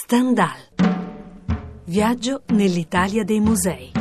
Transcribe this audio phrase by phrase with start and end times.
[0.00, 0.60] Stendhal.
[1.86, 3.97] Viaggio nell'Italia dei musei.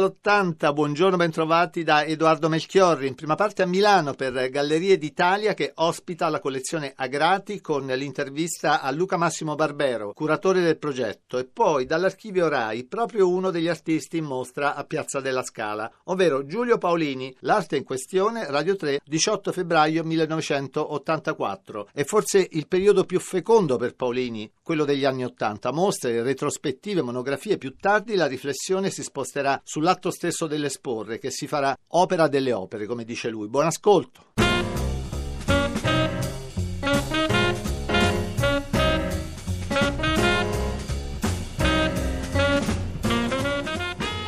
[0.00, 3.06] Dall'80, buongiorno, bentrovati da Edoardo Melchiorri.
[3.06, 8.80] In prima parte a Milano per Gallerie d'Italia che ospita la collezione Agrati con l'intervista
[8.80, 14.16] a Luca Massimo Barbero, curatore del progetto, e poi dall'archivio RAI proprio uno degli artisti
[14.16, 19.52] in mostra a Piazza della Scala, ovvero Giulio Paolini, l'arte in questione, Radio 3, 18
[19.52, 21.88] febbraio 1984.
[21.92, 25.72] È forse il periodo più fecondo per Paolini, quello degli anni 80.
[25.72, 31.48] Mostre, retrospettive, monografie, più tardi la riflessione si sposterà su sull'atto stesso dell'esporre, che si
[31.48, 33.48] farà opera delle opere, come dice lui.
[33.48, 34.28] Buon ascolto.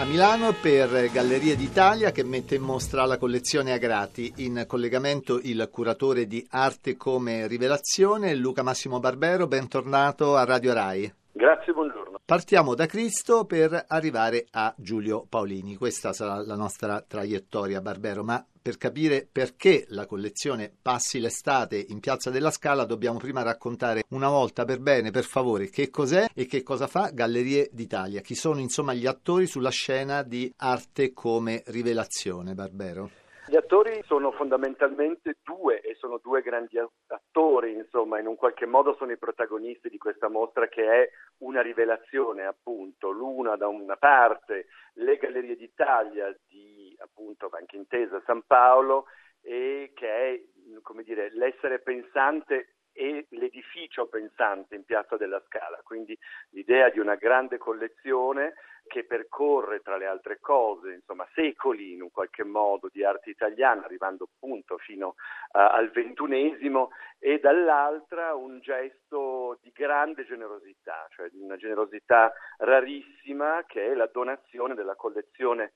[0.08, 4.30] Milano per Gallerie d'Italia che mette in mostra la collezione Agrati.
[4.38, 9.46] In collegamento il curatore di Arte come Rivelazione, Luca Massimo Barbero.
[9.46, 11.10] Bentornato a Radio Rai.
[11.32, 12.01] Grazie, buongiorno.
[12.32, 15.76] Partiamo da Cristo per arrivare a Giulio Paolini.
[15.76, 22.00] Questa sarà la nostra traiettoria, Barbero, ma per capire perché la collezione passi l'estate in
[22.00, 26.46] Piazza della Scala dobbiamo prima raccontare una volta per bene, per favore, che cos'è e
[26.46, 28.22] che cosa fa Gallerie d'Italia.
[28.22, 33.10] Chi sono insomma gli attori sulla scena di arte come rivelazione, Barbero?
[33.52, 38.94] Gli attori sono fondamentalmente due e sono due grandi attori, insomma, in un qualche modo
[38.94, 44.68] sono i protagonisti di questa mostra che è una rivelazione, appunto, l'una da una parte
[44.94, 49.04] le Gallerie d'Italia di appunto Banca Intesa San Paolo
[49.42, 50.40] e che è
[50.80, 56.16] come dire, l'essere pensante e l'edificio pensante in Piazza della Scala, quindi
[56.52, 58.54] l'idea di una grande collezione
[58.92, 63.86] che percorre tra le altre cose, insomma, secoli in un qualche modo di arte italiana,
[63.86, 65.14] arrivando appunto fino uh,
[65.52, 73.92] al ventunesimo, e dall'altra un gesto di grande generosità, cioè di una generosità rarissima che
[73.92, 75.72] è la donazione della collezione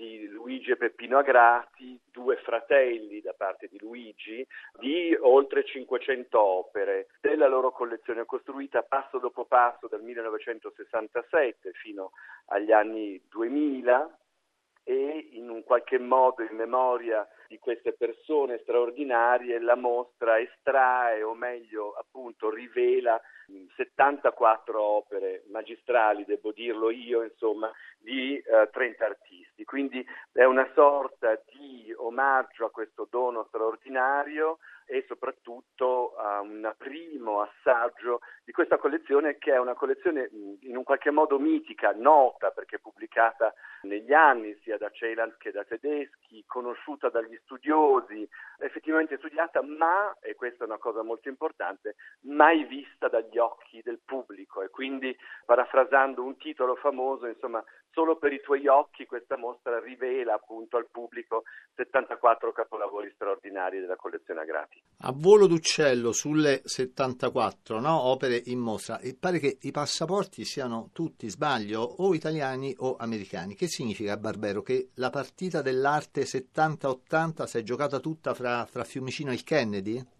[0.00, 4.46] di Luigi e Peppino Agrati, due fratelli da parte di Luigi,
[4.78, 12.12] di oltre 500 opere della loro collezione costruita passo dopo passo dal 1967 fino
[12.46, 14.18] agli anni 2000
[14.84, 21.34] e in un qualche modo in memoria di queste persone straordinarie la mostra estrae o
[21.34, 23.20] meglio appunto rivela
[23.76, 29.64] 74 opere magistrali, devo dirlo io, insomma, di eh, 30 artisti.
[29.64, 34.58] Quindi è una sorta di omaggio a questo dono straordinario
[34.90, 40.28] e soprattutto a un primo assaggio di questa collezione che è una collezione
[40.62, 45.62] in un qualche modo mitica, nota perché pubblicata negli anni sia da Celan che da
[45.62, 48.28] tedeschi, conosciuta dagli studiosi,
[48.58, 54.00] effettivamente studiata, ma, e questa è una cosa molto importante, mai vista dagli occhi del
[54.04, 57.62] pubblico e quindi parafrasando un titolo famoso, insomma,
[57.92, 61.42] solo per i tuoi occhi questa mostra rivela appunto al pubblico
[61.74, 64.82] 74 capolavori straordinari della collezione Agrati.
[64.98, 68.02] A volo d'uccello sulle 74 no?
[68.04, 73.54] opere in mostra, e pare che i passaporti siano tutti, sbaglio, o italiani o americani.
[73.54, 79.30] Che significa, Barbero, che la partita dell'arte 70-80 si è giocata tutta fra, fra Fiumicino
[79.30, 80.18] e il Kennedy?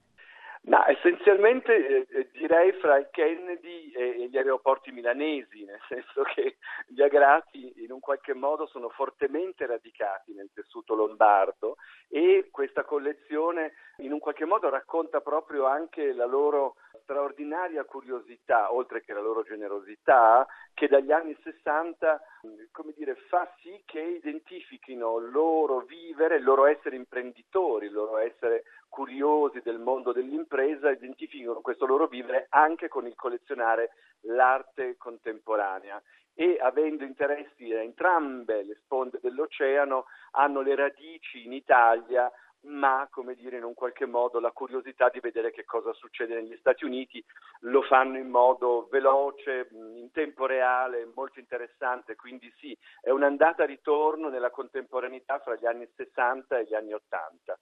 [0.63, 6.23] Ma essenzialmente eh, eh, direi fra il Kennedy e, e, gli aeroporti milanesi, nel senso
[6.23, 11.77] che gli agrati in un qualche modo sono fortemente radicati nel tessuto lombardo
[12.09, 16.75] e questa collezione in un qualche modo racconta proprio anche la loro
[17.11, 22.23] straordinaria curiosità, oltre che la loro generosità, che dagli anni 60
[22.71, 28.17] come dire, fa sì che identifichino il loro vivere, il loro essere imprenditori, il loro
[28.19, 33.91] essere curiosi del mondo dell'impresa, identificano questo loro vivere anche con il collezionare
[34.21, 36.01] l'arte contemporanea.
[36.33, 42.31] E avendo interessi a entrambe le sponde dell'oceano hanno le radici in Italia
[42.63, 46.57] ma come dire in un qualche modo la curiosità di vedere che cosa succede negli
[46.59, 47.25] Stati Uniti.
[47.61, 54.29] Lo fanno in modo veloce, in tempo reale, molto interessante, quindi sì, è un'andata ritorno
[54.29, 57.59] nella contemporaneità fra gli anni 60 e gli anni 80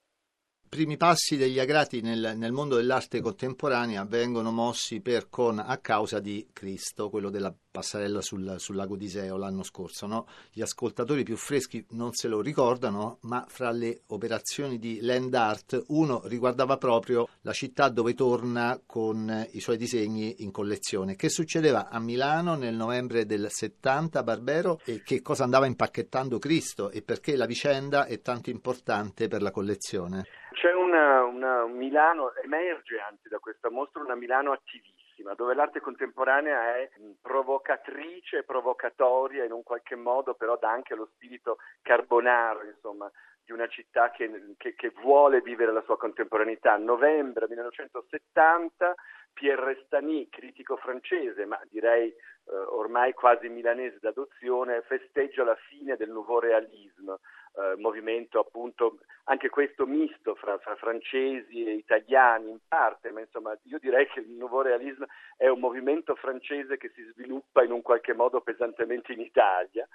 [0.69, 6.21] primi passi degli agrati nel, nel, mondo dell'arte contemporanea vengono mossi per con a causa
[6.21, 10.07] di Cristo, quello della passerella sul, sul lago d'Iseo l'anno scorso.
[10.07, 10.27] No?
[10.53, 15.85] Gli ascoltatori più freschi non se lo ricordano, ma fra le operazioni di Land Art
[15.89, 21.15] uno riguardava proprio la città dove torna con i suoi disegni in collezione.
[21.15, 26.91] Che succedeva a Milano nel novembre del 70 Barbero e che cosa andava impacchettando Cristo
[26.91, 30.27] e perché la vicenda è tanto importante per la collezione?
[30.53, 36.77] C'è una, una Milano, emerge anzi da questa mostra una Milano attivissima, dove l'arte contemporanea
[36.77, 36.91] è
[37.21, 43.11] provocatrice, provocatoria in un qualche modo, però dà anche lo spirito carbonaro, insomma,
[43.45, 46.77] di una città che, che, che, vuole vivere la sua contemporaneità.
[46.77, 48.95] Novembre 1970,
[49.39, 56.11] Pierre Stani, critico francese, ma direi eh, ormai quasi milanese d'adozione, festeggia la fine del
[56.11, 57.19] nouveau realisme,
[57.55, 63.57] eh, movimento appunto anche questo misto fra, fra, francesi e italiani in parte, ma insomma
[63.63, 65.07] io direi che il nouveau realisme
[65.37, 69.87] è un movimento francese che si sviluppa in un qualche modo pesantemente in Italia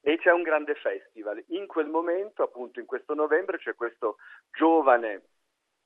[0.00, 1.42] e c'è un grande festival.
[1.48, 4.18] In quel momento, appunto in questo novembre, c'è questo
[4.52, 5.22] giovane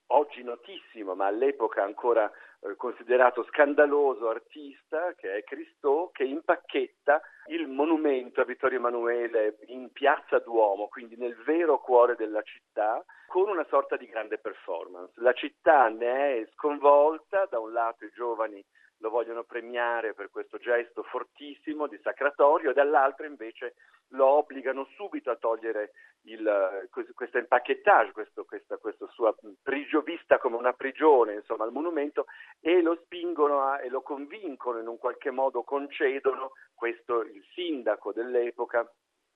[0.07, 2.31] oggi notissimo, ma all'epoca ancora
[2.61, 9.91] eh, considerato scandaloso artista, che è Christo, che impacchetta il monumento a Vittorio Emanuele in
[9.91, 15.13] Piazza Duomo, quindi nel vero cuore della città, con una sorta di grande performance.
[15.17, 18.63] La città ne è sconvolta, da un lato i giovani
[18.99, 23.75] lo vogliono premiare per questo gesto fortissimo di sacratorio, dall'altro invece
[24.11, 25.91] lo obbligano subito a togliere
[26.23, 32.25] il, questo empaquetage, questo, questa, questa sua prigio, vista come una prigione, insomma, al monumento
[32.59, 38.11] e lo spingono a, e lo convincono in un qualche modo, concedono questo il sindaco
[38.11, 38.89] dell'epoca.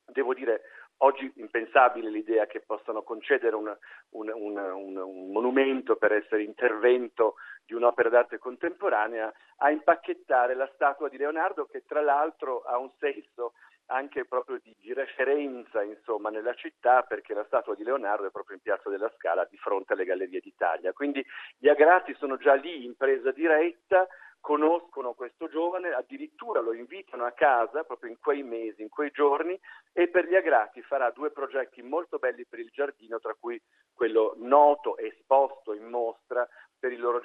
[0.05, 0.61] Devo dire
[1.03, 3.75] Oggi impensabile l'idea che possano concedere una,
[4.09, 7.35] una, una, un, monumento per essere intervento
[7.71, 12.91] di un'opera d'arte contemporanea a impacchettare la statua di Leonardo che tra l'altro ha un
[12.99, 13.53] senso
[13.85, 18.55] anche proprio di, di referenza insomma, nella città perché la statua di Leonardo è proprio
[18.57, 20.91] in Piazza della Scala di fronte alle Gallerie d'Italia.
[20.91, 21.25] Quindi
[21.57, 24.05] gli agrati sono già lì in presa diretta
[24.41, 29.57] conoscono questo giovane, addirittura lo invitano a casa proprio in quei mesi, in quei giorni
[29.93, 33.61] e per gli agrati farà due progetti molto belli per il giardino, tra cui
[33.93, 36.00] quello noto e esposto in loro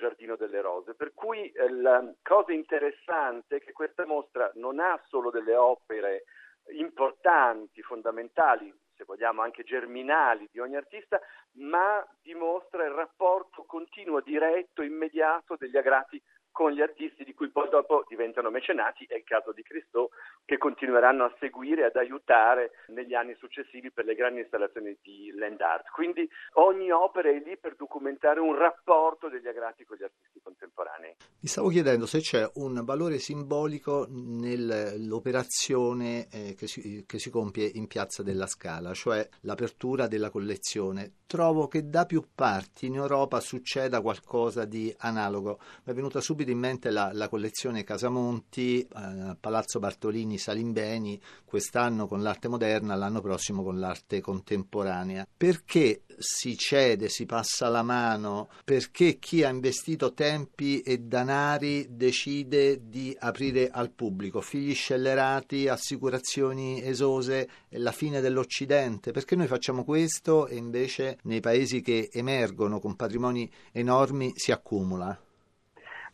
[0.07, 0.95] giardino delle rose.
[0.95, 6.25] Per cui eh, la cosa interessante è che questa mostra non ha solo delle opere
[6.69, 11.21] importanti, fondamentali, se vogliamo anche germinali di ogni artista,
[11.55, 16.21] ma dimostra il rapporto continuo, diretto, immediato degli agrati
[16.57, 20.13] con gli artisti di cui poi dopo diventano mecenati, è il caso di Cristo,
[20.47, 25.33] che continueranno a seguire e ad aiutare negli anni successivi per le grandi installazioni di
[25.35, 25.91] land art.
[25.91, 31.17] Quindi ogni opera è lì per documentare un rapporto degli agrati con gli artisti contemporanei.
[31.41, 37.69] Mi stavo chiedendo se c'è un valore simbolico nell'operazione eh, che, si, che si compie
[37.75, 41.15] in Piazza della Scala, cioè l'apertura della collezione.
[41.27, 45.59] Trovo che da più parti in Europa succeda qualcosa di analogo.
[45.85, 52.07] Mi è venuta subito in mente la, la collezione Casamonti, eh, Palazzo Bartolini, Salimbeni, quest'anno
[52.07, 55.27] con l'arte moderna, l'anno prossimo con l'arte contemporanea.
[55.37, 58.49] Perché si cede, si passa la mano?
[58.65, 64.43] Perché chi ha investito tempi e danari decide di aprire al pubblico?
[64.43, 69.13] Figli scellerati, assicurazioni esose, la fine dell'Occidente?
[69.13, 75.19] Perché noi facciamo questo e invece nei paesi che emergono con patrimoni enormi si accumula?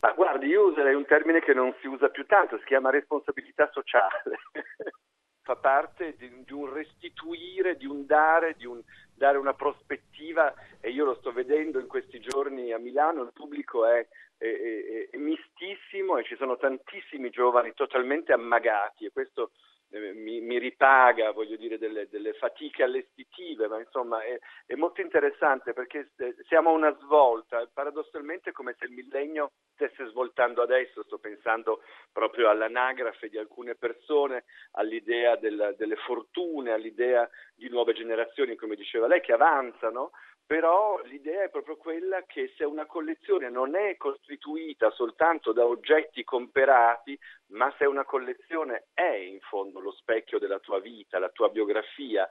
[0.00, 3.68] Ma guardi, io userei un termine che non si usa più tanto, si chiama responsabilità
[3.72, 4.38] sociale.
[5.42, 8.80] Fa parte di, di, un restituire, di un dare, di un
[9.14, 10.54] dare una prospettiva.
[10.80, 14.06] E io lo sto vedendo in questi giorni a Milano, il pubblico è,
[14.38, 19.04] è, è, è mistissimo e ci sono tantissimi giovani totalmente ammagati.
[19.04, 19.50] E questo
[19.92, 25.72] mi, mi, ripaga, voglio dire, delle, delle fatiche allestitive, ma insomma è, è, molto interessante
[25.72, 26.12] perché
[26.48, 31.82] siamo a una svolta, paradossalmente è come se il millennio stesse svoltando adesso, sto pensando
[32.12, 39.06] proprio all'anagrafe di alcune persone, all'idea del, delle fortune, all'idea di nuove generazioni, come diceva
[39.06, 40.12] lei, che avanzano,
[40.52, 46.24] però l'idea è proprio quella che se una collezione non è costituita soltanto da oggetti
[46.24, 47.18] comperati,
[47.52, 52.28] ma se una collezione è in fondo lo specchio della tua vita, la tua biografia,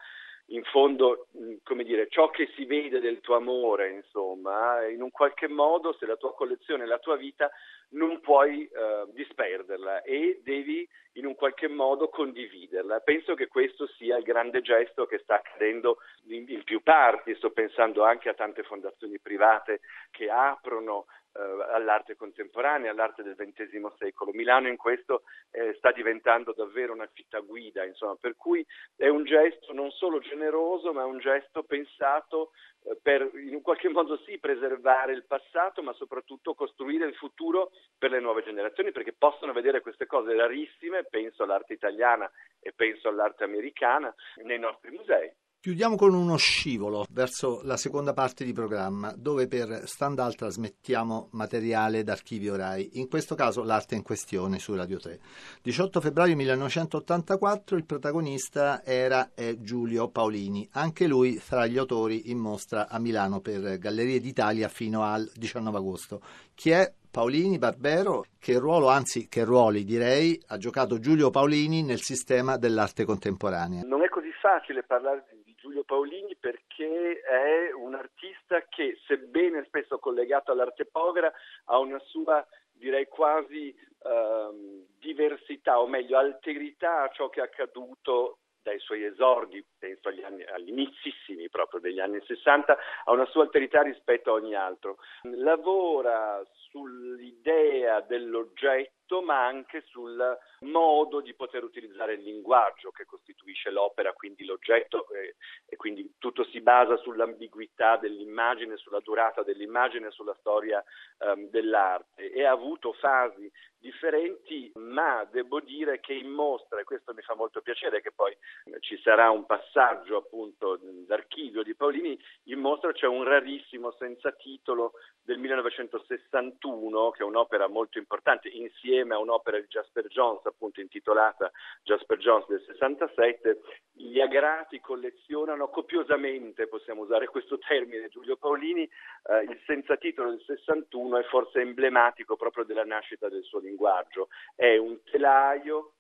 [0.48, 1.28] in fondo,
[1.64, 6.06] come dire, ciò che si vede del tuo amore, insomma, in un qualche modo, se
[6.06, 7.50] la tua collezione è la tua vita,
[7.92, 13.00] non puoi eh, disperderla e devi in un qualche modo condividerla.
[13.00, 17.52] Penso che questo sia il grande gesto che sta accadendo in, in più parti, sto
[17.52, 24.32] pensando anche a tante fondazioni private che aprono eh, all'arte contemporanea, all'arte del XX secolo.
[24.34, 29.24] Milano in questo eh, sta diventando davvero una città guida, insomma, per cui è un
[29.24, 32.52] gesto non solo generoso, ma è un gesto pensato
[32.84, 38.12] eh, per in qualche modo sì preservare il passato, ma soprattutto costruire il futuro per
[38.12, 43.44] le nuove generazioni, perché possono vedere queste cose rarissime, penso all'arte italiana e penso all'arte
[43.44, 45.32] americana, nei nostri musei.
[45.62, 52.02] Chiudiamo con uno scivolo verso la seconda parte di programma, dove per Standal trasmettiamo materiale
[52.02, 55.20] d'archivio RAI, in questo caso l'arte in questione su Radio 3.
[55.62, 62.90] 18 febbraio 1984 il protagonista era Giulio Paolini, anche lui tra gli autori in mostra
[62.90, 66.22] a Milano per Gallerie d'Italia fino al 19 agosto.
[66.56, 72.02] Chi è Paolini Barbero, che ruolo, anzi che ruoli direi, ha giocato Giulio Paolini nel
[72.02, 73.84] sistema dell'arte contemporanea?
[73.84, 80.00] Non è così facile parlare di Giulio Paolini perché è un artista che, sebbene spesso
[80.00, 81.32] collegato all'arte povera,
[81.66, 88.40] ha una sua, direi quasi, ehm, diversità, o meglio, alterità a ciò che è accaduto
[88.64, 93.82] dai suoi esordi, penso agli, anni, agli proprio degli anni 60, ha una sua alterità
[93.82, 94.98] rispetto a ogni altro.
[95.24, 104.14] Lavora sull'idea dell'oggetto ma anche sul modo di poter utilizzare il linguaggio che costituisce l'opera,
[104.14, 110.82] quindi l'oggetto, e, e quindi tutto si basa sull'ambiguità dell'immagine, sulla durata dell'immagine, sulla storia
[111.18, 112.32] um, dell'arte.
[112.32, 117.34] E ha avuto fasi differenti, ma devo dire che in mostra, e questo mi fa
[117.34, 118.38] molto piacere, che poi
[118.80, 124.94] ci sarà un passaggio appunto d'archivio di Paolini, in mostra c'è un rarissimo senza titolo
[125.24, 131.52] del 1961, che è un'opera molto importante, insieme a un'opera di Jasper Jones, appunto intitolata
[131.84, 133.62] Jasper Jones del 67,
[133.94, 140.44] gli agrati collezionano copiosamente, possiamo usare questo termine, Giulio Paolini, eh, il senza titolo del
[140.46, 145.94] 61 è forse emblematico proprio della nascita del suo linguaggio, è un telaio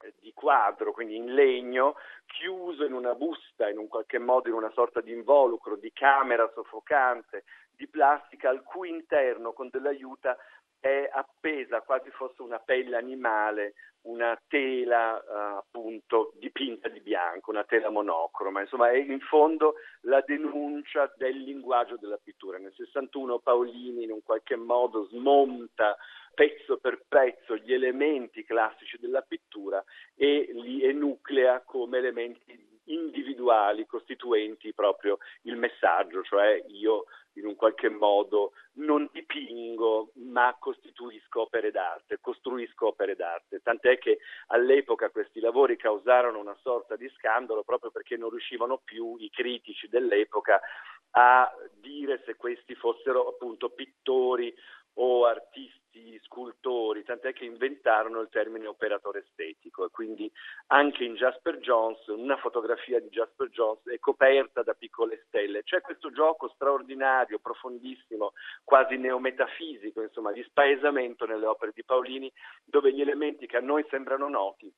[0.00, 4.54] eh, di quadro, quindi in legno, chiuso in una busta, in un qualche modo in
[4.54, 10.36] una sorta di involucro, di camera soffocante, di plastica, al cui interno con dell'aiuta
[10.80, 17.64] è appesa quasi fosse una pelle animale, una tela eh, appunto dipinta di bianco, una
[17.64, 22.58] tela monocroma, insomma è in fondo la denuncia del linguaggio della pittura.
[22.58, 25.96] Nel 61 Paolini in un qualche modo smonta
[26.34, 29.82] pezzo per pezzo gli elementi classici della pittura
[30.14, 37.04] e li enuclea come elementi individuali costituenti proprio il messaggio, cioè io
[37.38, 44.18] in un qualche modo non dipingo ma costituisco opere d'arte, costruisco opere d'arte, tant'è che
[44.48, 49.88] all'epoca questi lavori causarono una sorta di scandalo proprio perché non riuscivano più i critici
[49.88, 50.60] dell'epoca
[51.12, 54.54] a dire se questi fossero appunto pittori
[55.00, 60.30] o artisti, scultori, tant'è che inventarono il termine operatore estetico e quindi
[60.68, 65.62] anche in Jasper Jones una fotografia di Jasper Jones è coperta da piccole stelle.
[65.62, 68.32] C'è questo gioco straordinario, profondissimo,
[68.64, 72.32] quasi neometafisico, insomma, di spaesamento nelle opere di Paolini,
[72.64, 74.72] dove gli elementi che a noi sembrano noti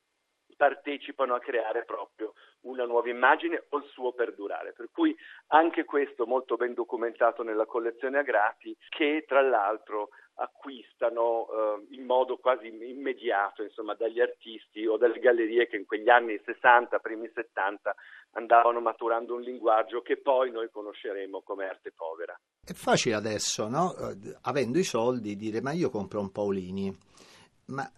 [0.61, 2.33] partecipano a creare proprio
[2.65, 4.73] una nuova immagine o il suo perdurare.
[4.73, 5.15] Per cui
[5.47, 12.37] anche questo molto ben documentato nella collezione Agrati che tra l'altro acquistano eh, in modo
[12.37, 17.95] quasi immediato insomma, dagli artisti o dalle gallerie che in quegli anni 60, primi 70
[18.33, 22.39] andavano maturando un linguaggio che poi noi conosceremo come arte povera.
[22.63, 23.95] È facile adesso, no?
[23.95, 27.09] Eh, avendo i soldi, dire ma io compro un Paolini
[27.71, 27.89] ma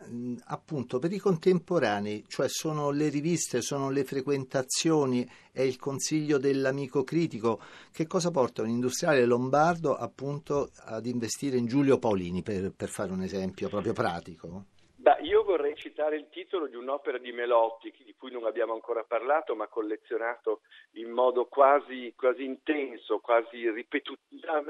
[0.45, 7.03] appunto per i contemporanei, cioè sono le riviste, sono le frequentazioni e il consiglio dell'amico
[7.03, 7.59] critico,
[7.91, 13.11] che cosa porta un industriale lombardo appunto ad investire in Giulio Paolini, per, per fare
[13.11, 14.65] un esempio proprio pratico?
[15.03, 19.03] Beh, io vorrei citare il titolo di un'opera di Melotti, di cui non abbiamo ancora
[19.03, 24.21] parlato, ma collezionato in modo quasi, quasi intenso, quasi ripetut-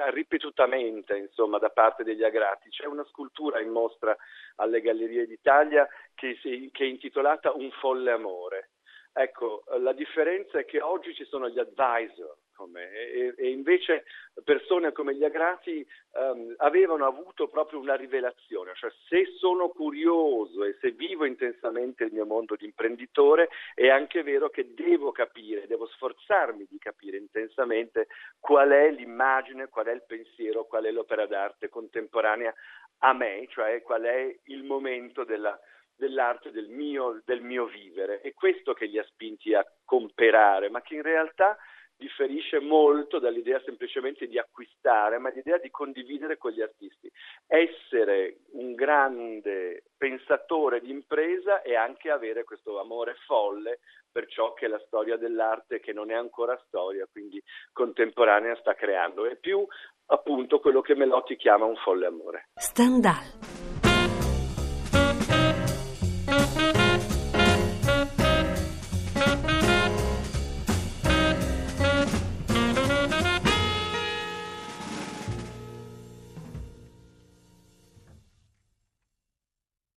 [0.09, 2.69] ripetutamente insomma, da parte degli agrati.
[2.69, 4.17] C'è una scultura in mostra
[4.55, 8.69] alle Gallerie d'Italia che, che è intitolata Un folle amore.
[9.15, 12.36] Ecco, la differenza è che oggi ci sono gli advisor,
[12.75, 14.05] e, e, invece
[14.43, 20.77] persone come gli Agrati um, avevano avuto proprio una rivelazione, cioè se sono curioso e
[20.79, 25.88] se vivo intensamente il mio mondo di imprenditore è anche vero che devo capire, devo
[25.88, 28.08] sforzarmi di capire intensamente
[28.39, 32.53] qual è l'immagine, qual è il pensiero, qual è l'opera d'arte contemporanea
[33.00, 35.60] a me, cioè qual è il momento della
[35.95, 38.21] dell'arte del mio, del mio vivere.
[38.21, 41.57] È questo che li ha spinti a comperare, ma che in realtà
[41.95, 47.09] differisce molto dall'idea semplicemente di acquistare, ma l'idea di condividere con gli artisti.
[47.47, 53.79] Essere un grande pensatore di impresa e anche avere questo amore folle
[54.12, 59.25] per ciò che la storia dell'arte, che non è ancora storia, quindi contemporanea, sta creando.
[59.25, 59.65] È più
[60.07, 62.50] appunto quello che Melotti chiama un folle amore.
[62.55, 63.62] Stendhal